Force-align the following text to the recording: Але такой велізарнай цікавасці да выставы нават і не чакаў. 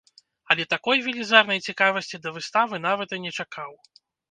Але 0.53 0.63
такой 0.73 1.03
велізарнай 1.07 1.59
цікавасці 1.67 2.21
да 2.25 2.29
выставы 2.39 2.83
нават 2.89 3.09
і 3.19 3.23
не 3.29 3.37
чакаў. 3.39 3.71